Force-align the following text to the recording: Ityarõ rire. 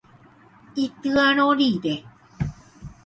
Ityarõ 0.85 1.45
rire. 1.61 1.95